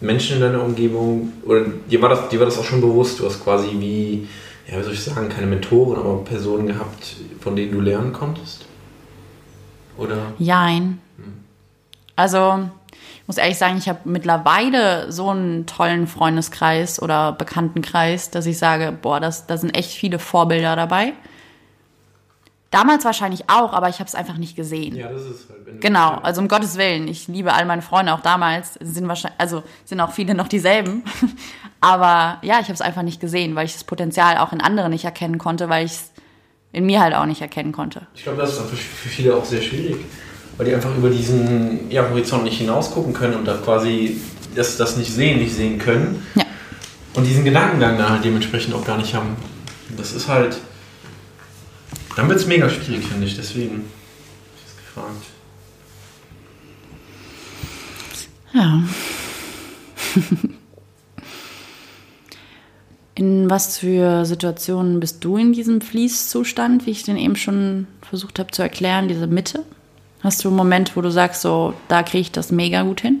[0.00, 3.26] Menschen in deiner Umgebung, oder dir war das, dir war das auch schon bewusst, du
[3.26, 4.26] hast quasi wie
[4.66, 8.64] ja, wie soll ich sagen, keine Mentoren, aber Personen gehabt, von denen du lernen konntest?
[9.96, 10.32] Oder?
[10.38, 11.00] Jein.
[12.16, 18.46] Also, ich muss ehrlich sagen, ich habe mittlerweile so einen tollen Freundeskreis oder Bekanntenkreis, dass
[18.46, 21.12] ich sage, boah, das, da sind echt viele Vorbilder dabei.
[22.74, 24.96] Damals wahrscheinlich auch, aber ich habe es einfach nicht gesehen.
[24.96, 28.20] Ja, das ist halt, Genau, also um Gottes Willen, ich liebe all meine Freunde auch
[28.20, 31.04] damals, sind wahrscheinlich, also sind auch viele noch dieselben,
[31.80, 34.90] aber ja, ich habe es einfach nicht gesehen, weil ich das Potenzial auch in anderen
[34.90, 36.12] nicht erkennen konnte, weil ich es
[36.72, 38.08] in mir halt auch nicht erkennen konnte.
[38.12, 39.98] Ich glaube, das ist für viele auch sehr schwierig,
[40.56, 44.20] weil die einfach über diesen ja, Horizont nicht hinaus gucken können und da quasi
[44.56, 46.26] das, das nicht sehen, nicht sehen können.
[46.34, 46.42] Ja.
[47.14, 49.36] Und diesen Gedankengang da halt dementsprechend auch gar nicht haben.
[49.96, 50.58] Das ist halt.
[52.16, 53.36] Dann wird es mega schwierig, finde ich.
[53.36, 53.90] Deswegen
[54.46, 55.26] hab ich das gefragt.
[58.52, 58.82] Ja.
[63.16, 68.40] In was für Situationen bist du in diesem Fließzustand, wie ich den eben schon versucht
[68.40, 69.64] habe zu erklären, diese Mitte?
[70.20, 73.20] Hast du einen Moment, wo du sagst, so, da kriege ich das mega gut hin?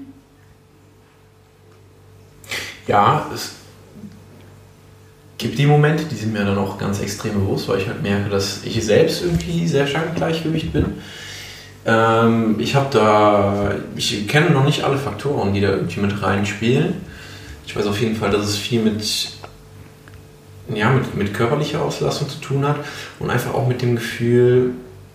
[2.88, 3.54] Ja, es
[5.38, 8.30] gibt die Momente, die sind mir dann auch ganz extrem bewusst, weil ich halt merke,
[8.30, 10.86] dass ich selbst irgendwie sehr stark im Gleichgewicht bin.
[11.86, 16.94] Ähm, ich habe da, ich kenne noch nicht alle Faktoren, die da irgendwie mit reinspielen.
[17.66, 19.32] Ich weiß auf jeden Fall, dass es viel mit,
[20.72, 22.76] ja, mit, mit körperlicher Auslastung zu tun hat
[23.18, 24.72] und einfach auch mit dem Gefühl,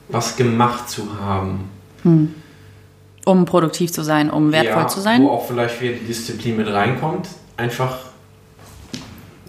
[0.10, 1.70] was gemacht zu haben.
[3.26, 5.22] Um produktiv zu sein, um wertvoll ja, zu sein?
[5.22, 7.28] Wo auch vielleicht wieder die Disziplin mit reinkommt.
[7.58, 8.09] Einfach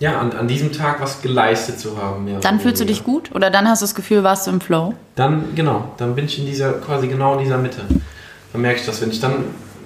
[0.00, 2.24] ja, an, an diesem Tag was geleistet zu haben.
[2.24, 4.60] mehr Dann fühlst du dich gut oder dann hast du das Gefühl, warst du im
[4.60, 4.94] Flow?
[5.14, 7.82] Dann, genau, dann bin ich in dieser, quasi genau in dieser Mitte.
[8.52, 9.44] Dann merke ich das, wenn ich dann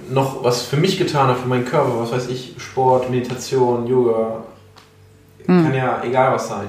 [0.09, 4.44] noch was für mich getan habe, für meinen Körper, was weiß ich, Sport, Meditation, Yoga,
[5.46, 6.68] kann ja egal was sein.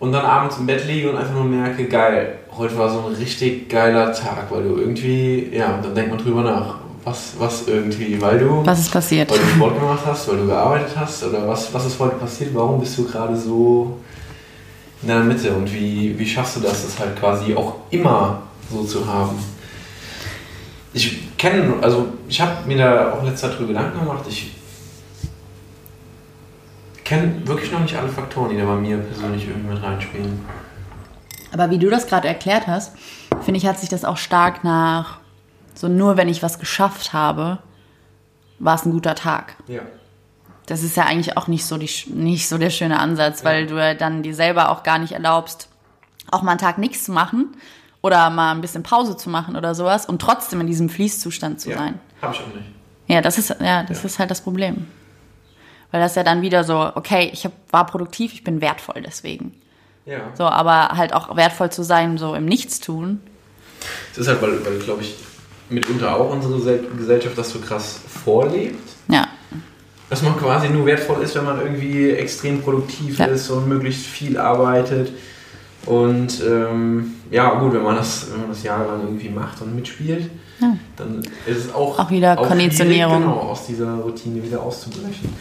[0.00, 3.14] Und dann abends im Bett liege und einfach nur merke, geil, heute war so ein
[3.14, 6.77] richtig geiler Tag, weil du irgendwie, ja, dann denkt man drüber nach,
[7.08, 9.30] was, was irgendwie, weil du, Was ist passiert?
[9.30, 12.54] weil du Sport gemacht hast, weil du gearbeitet hast oder was, was ist heute passiert,
[12.54, 13.98] warum bist du gerade so
[15.02, 18.84] in der Mitte und wie, wie schaffst du das, das halt quasi auch immer so
[18.84, 19.38] zu haben?
[20.92, 24.52] Ich kenne, also ich habe mir da auch letzter Zeit drüber Gedanken gemacht, ich
[27.04, 30.44] kenne wirklich noch nicht alle Faktoren, die da bei mir persönlich irgendwie mit reinspielen.
[31.52, 32.92] Aber wie du das gerade erklärt hast,
[33.42, 35.20] finde ich, hat sich das auch stark nach
[35.78, 37.58] so nur wenn ich was geschafft habe,
[38.58, 39.54] war es ein guter Tag.
[39.68, 39.82] Ja.
[40.66, 43.76] Das ist ja eigentlich auch nicht so, die, nicht so der schöne Ansatz, weil du
[43.76, 45.68] ja dann dir selber auch gar nicht erlaubst,
[46.32, 47.56] auch mal einen Tag nichts zu machen
[48.02, 51.70] oder mal ein bisschen Pause zu machen oder sowas und trotzdem in diesem Fließzustand zu
[51.70, 51.78] ja.
[51.78, 52.00] sein.
[52.20, 52.66] Habe ich auch nicht.
[53.06, 54.06] Ja, das ist, ja, das Ja.
[54.06, 54.88] ist halt das Problem.
[55.92, 59.54] Weil das ja dann wieder so, okay, ich hab, war produktiv, ich bin wertvoll deswegen.
[60.06, 60.32] Ja.
[60.34, 63.20] So, aber halt auch wertvoll zu sein, so im Nichtstun.
[64.10, 65.14] Es ist halt, weil, weil glaube ich,
[65.70, 68.88] mitunter auch unsere Sel- Gesellschaft das so krass vorlebt.
[69.08, 69.26] Ja,
[70.10, 73.26] Dass man quasi nur wertvoll ist, wenn man irgendwie extrem produktiv Ja.
[73.26, 75.12] ist und möglichst viel arbeitet.
[75.86, 80.30] Und ähm, ja, gut, wenn man, das, wenn man das jahrelang irgendwie macht und mitspielt,
[80.60, 80.76] Ja.
[80.96, 83.18] dann ist es auch, Auch wieder Konditionierung.
[83.22, 85.32] schwierig, Genau, aus dieser Routine wieder auszubrechen.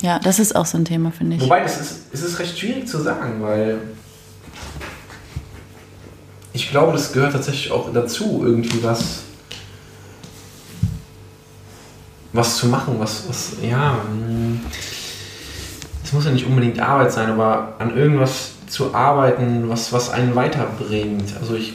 [0.00, 1.42] ja, das ist auch so ein Thema, finde ich.
[1.42, 3.78] Wobei, das ist, es ist recht schwierig zu sagen, weil
[6.52, 9.22] ich glaube, das gehört tatsächlich auch dazu, irgendwie was,
[12.32, 14.60] was zu machen, was, was ja, mh,
[16.04, 20.34] es muss ja nicht unbedingt Arbeit sein, aber an irgendwas zu arbeiten, was, was einen
[20.34, 21.34] weiterbringt.
[21.40, 21.74] Also ich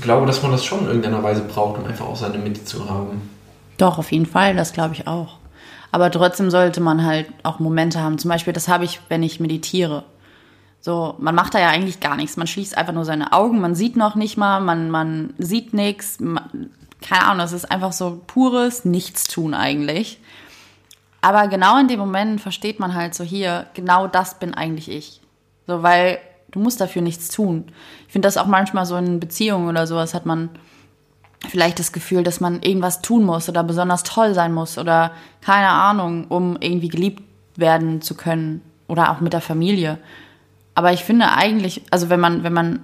[0.00, 2.88] glaube, dass man das schon in irgendeiner Weise braucht, um einfach auch seine Mitte zu
[2.88, 3.28] haben.
[3.78, 5.38] Doch, auf jeden Fall, das glaube ich auch.
[5.90, 8.18] Aber trotzdem sollte man halt auch Momente haben.
[8.18, 10.04] Zum Beispiel, das habe ich, wenn ich meditiere.
[10.84, 12.36] So, man macht da ja eigentlich gar nichts.
[12.36, 16.20] Man schließt einfach nur seine Augen, man sieht noch nicht mal, man, man sieht nichts.
[16.20, 16.68] man-
[17.00, 20.20] Keine Ahnung, das ist einfach so pures Nichtstun eigentlich.
[21.22, 25.22] Aber genau in dem Moment versteht man halt so hier, genau das bin eigentlich ich.
[25.66, 26.18] So, weil
[26.50, 27.64] du musst dafür nichts tun.
[28.06, 30.50] Ich finde das auch manchmal so in Beziehungen oder sowas hat man
[31.48, 35.68] vielleicht das Gefühl, dass man irgendwas tun muss oder besonders toll sein muss oder keine
[35.70, 37.22] Ahnung, um irgendwie geliebt
[37.56, 39.98] werden zu können oder auch mit der Familie.
[40.74, 42.80] Aber ich finde eigentlich, also wenn man, wenn man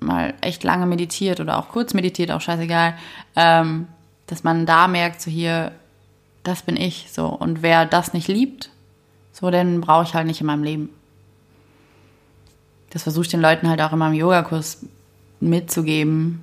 [0.00, 2.94] mal echt lange meditiert oder auch kurz meditiert, auch scheißegal,
[3.36, 3.86] ähm,
[4.26, 5.72] dass man da merkt, so hier,
[6.42, 7.26] das bin ich, so.
[7.26, 8.70] Und wer das nicht liebt,
[9.32, 10.90] so, den brauche ich halt nicht in meinem Leben.
[12.90, 14.84] Das versuche ich den Leuten halt auch immer im Yogakurs
[15.40, 16.42] mitzugeben,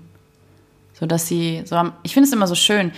[0.93, 1.93] so dass sie so haben.
[2.03, 2.91] Ich finde es immer so schön.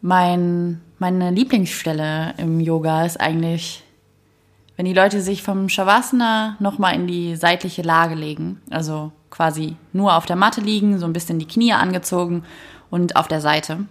[0.00, 3.82] Mein, meine Lieblingsstelle im Yoga ist eigentlich,
[4.76, 10.16] wenn die Leute sich vom Shavasana nochmal in die seitliche Lage legen, also quasi nur
[10.16, 12.44] auf der Matte liegen, so ein bisschen die Knie angezogen
[12.90, 13.86] und auf der Seite.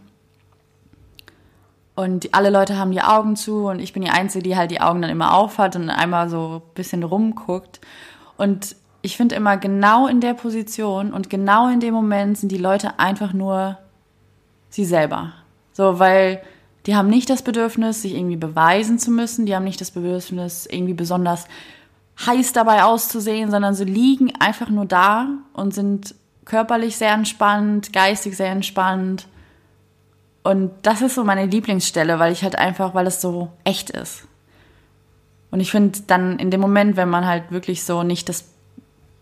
[1.96, 4.82] Und alle Leute haben die Augen zu und ich bin die Einzige, die halt die
[4.82, 7.80] Augen dann immer aufhat und einmal so ein bisschen rumguckt.
[8.36, 12.58] Und ich finde immer genau in der Position und genau in dem Moment sind die
[12.58, 13.78] Leute einfach nur
[14.70, 15.34] sie selber.
[15.74, 16.42] So, weil
[16.86, 19.46] die haben nicht das Bedürfnis, sich irgendwie beweisen zu müssen.
[19.46, 21.46] Die haben nicht das Bedürfnis, irgendwie besonders
[22.26, 26.16] heiß dabei auszusehen, sondern sie liegen einfach nur da und sind
[26.46, 29.28] körperlich sehr entspannt, geistig sehr entspannt.
[30.44, 34.28] Und das ist so meine Lieblingsstelle, weil ich halt einfach, weil es so echt ist.
[35.52, 38.46] Und ich finde dann in dem Moment, wenn man halt wirklich so nicht das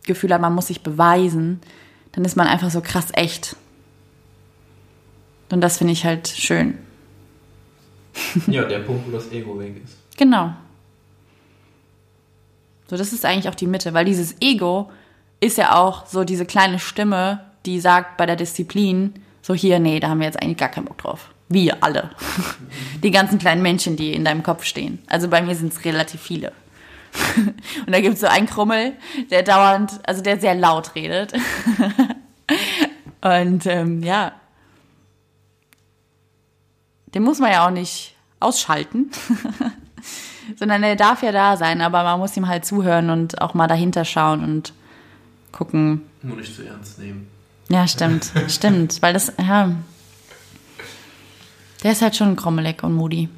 [0.03, 1.61] Gefühl hat, man muss sich beweisen,
[2.13, 3.55] dann ist man einfach so krass echt.
[5.51, 6.77] Und das finde ich halt schön.
[8.47, 9.97] Ja, der Punkt, wo das Ego weg ist.
[10.17, 10.53] Genau.
[12.89, 14.91] So, das ist eigentlich auch die Mitte, weil dieses Ego
[15.39, 19.99] ist ja auch so diese kleine Stimme, die sagt bei der Disziplin, so hier, nee,
[19.99, 21.29] da haben wir jetzt eigentlich gar keinen Bock drauf.
[21.49, 22.11] Wir alle.
[23.03, 24.99] Die ganzen kleinen Menschen, die in deinem Kopf stehen.
[25.07, 26.53] Also bei mir sind es relativ viele.
[27.85, 28.93] Und da gibt es so einen Krummel,
[29.29, 31.33] der dauernd, also der sehr laut redet.
[33.21, 34.33] Und ähm, ja,
[37.13, 39.11] den muss man ja auch nicht ausschalten,
[40.57, 43.67] sondern er darf ja da sein, aber man muss ihm halt zuhören und auch mal
[43.67, 44.73] dahinter schauen und
[45.51, 46.01] gucken.
[46.21, 47.27] Nur nicht zu ernst nehmen.
[47.69, 49.71] Ja, stimmt, stimmt, weil das, ja,
[51.83, 53.29] der ist halt schon krummelig und moody.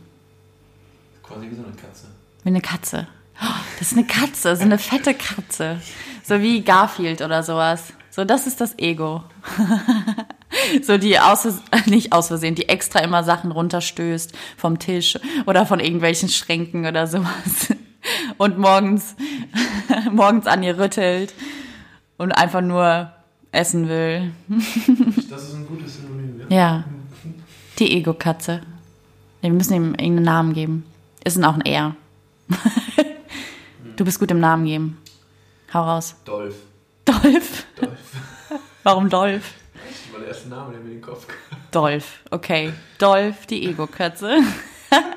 [1.22, 2.08] Quasi wie so eine Katze.
[2.44, 3.08] Wie eine Katze.
[3.42, 5.82] Oh, das ist eine Katze, so eine fette Katze.
[6.24, 7.94] So wie Garfield oder sowas.
[8.10, 9.24] So, das ist das Ego.
[10.84, 11.48] so die aus,
[11.86, 17.08] nicht aus Versehen, die extra immer Sachen runterstößt vom Tisch oder von irgendwelchen Schränken oder
[17.08, 17.74] sowas.
[18.38, 19.16] Und morgens,
[20.12, 21.34] morgens an ihr rüttelt
[22.18, 23.14] und einfach nur
[23.54, 24.34] essen will.
[25.30, 26.58] Das ist ein gutes Synonym, ja.
[26.58, 26.84] Ja.
[27.80, 28.60] Die Ego-Katze.
[29.40, 30.86] Wir müssen ihm irgendeinen Namen geben.
[31.24, 31.96] Ist auch ein R.
[33.96, 34.98] du bist gut im Namen geben.
[35.74, 36.16] Hau raus.
[36.26, 36.56] Dolph.
[37.06, 37.66] Dolph?
[37.80, 38.60] Dolph.
[38.84, 39.54] Warum Dolph?
[40.14, 41.58] Ist mein erster Name, der mir in den Kopf kam.
[41.72, 42.72] Dolph, okay.
[43.00, 44.42] Dolph, die Ego-Katze.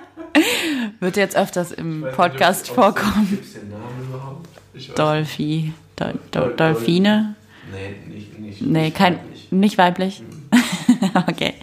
[1.01, 3.29] Wird jetzt öfters im weiß Podcast vorkommen.
[3.29, 4.49] Gibt's den Namen überhaupt?
[4.99, 5.75] Dolphi.
[5.97, 7.35] Dol Dol Dol- Dolphine?
[7.71, 8.63] Nee, nicht, nicht.
[8.63, 9.17] Nee, nicht kein.
[9.19, 9.53] weiblich.
[9.53, 10.23] Nicht weiblich?
[11.29, 11.55] okay.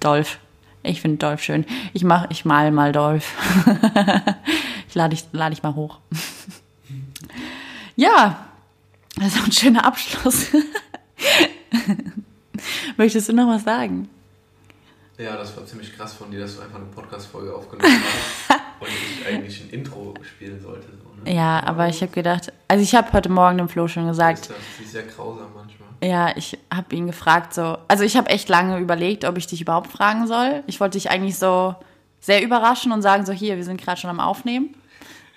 [0.00, 0.38] Dolph.
[0.82, 1.64] Ich finde Dolph schön.
[1.94, 3.32] Ich mach, ich mal mal Dolph.
[4.88, 5.98] ich lade ich, lade ich mal hoch.
[7.96, 8.46] ja,
[9.16, 10.48] das ist auch ein schöner Abschluss.
[12.96, 14.08] Möchtest du noch was sagen?
[15.18, 17.92] Ja, das war ziemlich krass von dir, dass du einfach eine Podcast-Folge aufgenommen
[18.48, 20.86] hast und ich eigentlich ein Intro spielen sollte.
[20.88, 21.34] So, ne?
[21.34, 24.56] Ja, aber ich habe gedacht, also ich habe heute Morgen dem Flo schon gesagt, Das
[24.84, 25.88] ist sehr grausam manchmal.
[26.02, 27.78] Ja, ich habe ihn gefragt so.
[27.86, 30.64] Also ich habe echt lange überlegt, ob ich dich überhaupt fragen soll.
[30.66, 31.76] Ich wollte dich eigentlich so
[32.18, 34.74] sehr überraschen und sagen so hier, wir sind gerade schon am Aufnehmen.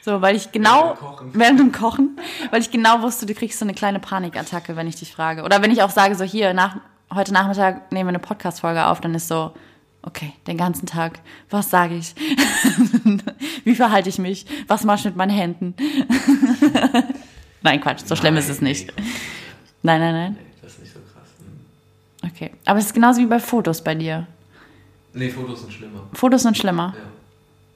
[0.02, 1.32] So, weil ich genau Während dem Kochen.
[1.34, 2.20] während dem Kochen,
[2.52, 5.44] weil ich genau wusste, du kriegst so eine kleine Panikattacke, wenn ich dich frage.
[5.44, 6.78] Oder wenn ich auch sage so hier nach
[7.16, 9.54] heute Nachmittag nehmen wir eine Podcast Folge auf, dann ist so
[10.02, 12.14] okay, den ganzen Tag, was sage ich?
[13.64, 14.46] Wie verhalte ich mich?
[14.68, 15.74] Was mache ich mit meinen Händen?
[17.64, 18.94] nein, Quatsch, so schlimm ist es nicht.
[19.82, 20.32] Nein, nein, nein.
[20.34, 21.30] nee, das ist nicht so krass.
[21.40, 22.30] Hm.
[22.30, 22.52] Okay.
[22.66, 24.28] Aber es ist genauso wie bei Fotos bei dir.
[25.14, 26.08] Nee, Fotos sind schlimmer.
[26.14, 26.94] Fotos sind schlimmer.
[26.96, 27.04] Ja.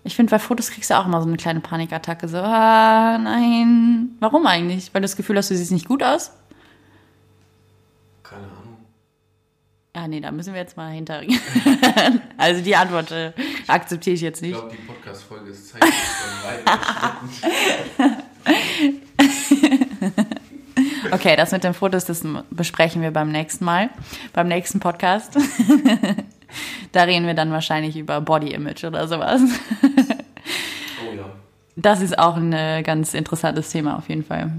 [0.04, 2.28] Ich finde, bei Fotos kriegst du auch immer so eine kleine Panikattacke.
[2.28, 4.16] So, ah, nein.
[4.20, 4.94] Warum eigentlich?
[4.94, 6.32] Weil du das Gefühl hast, du siehst nicht gut aus?
[8.24, 8.69] Keine Ahnung.
[10.00, 11.22] Ja, nee, da müssen wir jetzt mal hinter.
[12.38, 13.34] also die Antwort äh,
[13.68, 14.58] akzeptiere ich jetzt Ich nicht.
[14.58, 15.94] glaube, die Podcast-Folge ist zeitlich
[21.12, 23.90] Okay, das mit den Fotos, das besprechen wir beim nächsten Mal.
[24.32, 25.38] Beim nächsten Podcast.
[26.94, 29.42] da reden wir dann wahrscheinlich über Body Image oder sowas.
[29.84, 31.26] Oh ja.
[31.76, 34.50] Das ist auch ein äh, ganz interessantes Thema auf jeden Fall.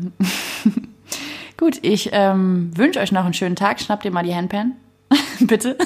[1.57, 3.81] Gut, ich ähm, wünsche euch noch einen schönen Tag.
[3.81, 4.75] Schnappt ihr mal die Handpan.
[5.47, 5.77] Bitte.
[5.81, 5.85] Oh,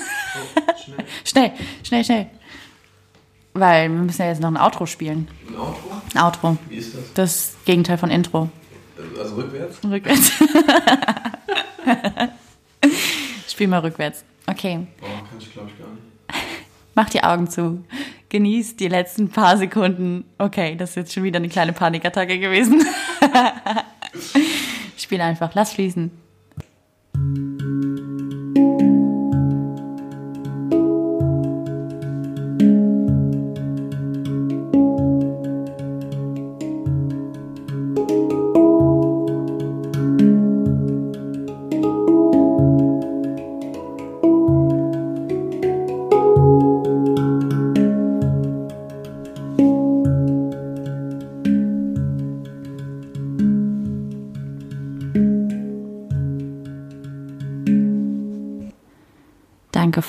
[0.82, 1.07] schnell.
[1.24, 1.52] Schnell,
[1.82, 2.26] schnell, schnell.
[3.52, 5.28] Weil wir müssen ja jetzt noch ein Outro spielen.
[5.48, 5.90] Ein Outro?
[6.14, 6.57] Ein Outro.
[6.68, 7.12] Wie ist das?
[7.14, 8.48] Das Gegenteil von Intro.
[9.18, 9.78] Also rückwärts?
[9.84, 10.32] Rückwärts.
[13.48, 14.24] Spiel mal rückwärts.
[14.48, 14.86] Okay.
[14.98, 16.02] Boah, kann ich glaube ich gar nicht.
[16.96, 17.84] Mach die Augen zu.
[18.30, 20.24] Genieß die letzten paar Sekunden.
[20.38, 22.84] Okay, das ist jetzt schon wieder eine kleine Panikattacke gewesen.
[24.96, 25.55] Spiel einfach.
[25.55, 26.11] Lass fließen.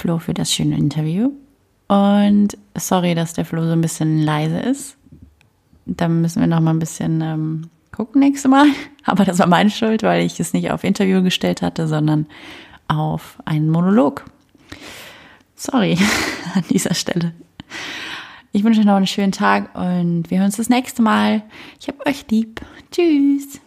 [0.05, 1.31] Flo, für das schöne Interview.
[1.87, 4.97] Und sorry, dass der Flo so ein bisschen leise ist.
[5.87, 8.67] Da müssen wir noch mal ein bisschen ähm, gucken nächstes Mal.
[9.05, 12.27] Aber das war meine Schuld, weil ich es nicht auf Interview gestellt hatte, sondern
[12.87, 14.25] auf einen Monolog.
[15.55, 15.97] Sorry
[16.53, 17.33] an dieser Stelle.
[18.51, 21.41] Ich wünsche euch noch einen schönen Tag und wir hören uns das nächste Mal.
[21.79, 22.61] Ich hab euch lieb.
[22.91, 23.59] Tschüss.